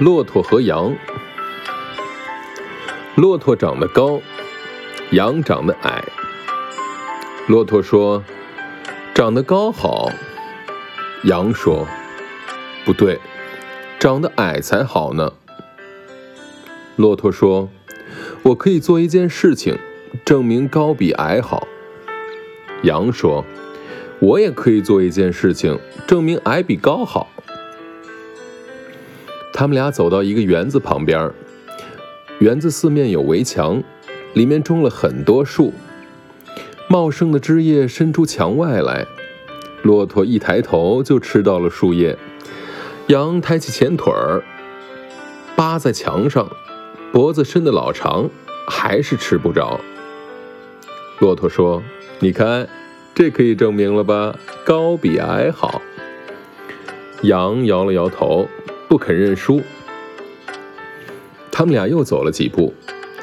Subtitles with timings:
[0.00, 0.96] 骆驼和羊。
[3.14, 4.20] 骆驼长得高，
[5.12, 6.04] 羊长得矮。
[7.46, 8.24] 骆驼说
[9.14, 10.10] ：“长得高好。”
[11.22, 11.86] 羊说
[12.84, 13.20] ：“不对，
[14.00, 15.32] 长得矮才好呢。”
[16.96, 17.68] 骆驼说
[18.42, 19.78] ：“我可以做一件事情，
[20.24, 21.68] 证明高比矮好。”
[22.82, 23.44] 羊说
[24.18, 27.28] ：“我也可以做一件事情，证明矮比高好。”
[29.56, 31.30] 他们俩走到一个园子旁边，
[32.40, 33.80] 园子四面有围墙，
[34.32, 35.72] 里面种了很多树，
[36.88, 39.06] 茂盛的枝叶伸出墙外来。
[39.82, 42.18] 骆驼一抬头就吃到了树叶，
[43.06, 44.42] 羊抬起前腿儿
[45.54, 46.50] 扒在墙上，
[47.12, 48.28] 脖子伸得老长，
[48.66, 49.78] 还是吃不着。
[51.20, 51.80] 骆驼说
[52.18, 52.68] ：“你看，
[53.14, 54.36] 这可以证明了吧？
[54.66, 55.80] 高比矮好。”
[57.22, 58.48] 羊摇了摇头。
[58.94, 59.60] 不肯认输，
[61.50, 62.72] 他们俩又走了几步，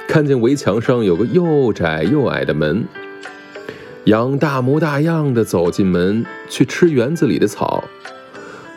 [0.06, 2.84] 看见围墙上有个又窄又矮的门。
[4.04, 7.86] 羊大模大样的走进门去吃园子里的草，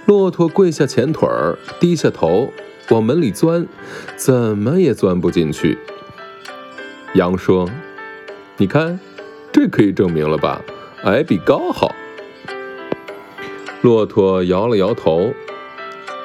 [0.06, 2.48] 骆驼跪下前腿儿，低下头
[2.90, 3.66] 往门里钻，
[4.14, 5.76] 怎么也钻不进去。
[7.16, 7.68] 羊说
[8.56, 9.00] ：“你看，
[9.50, 10.62] 这可以证明了吧？
[11.02, 11.92] 矮比高好。”
[13.82, 15.34] 骆驼摇了摇头。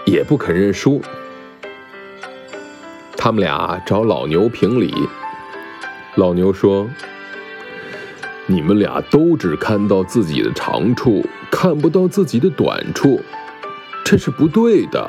[0.09, 0.99] 也不肯认输，
[3.15, 4.91] 他们俩找老牛评理。
[6.15, 6.89] 老牛说
[8.47, 13.21] ：“你们俩都只看到自己的长处，看不到自己的短处，
[14.03, 15.07] 这是不对的。”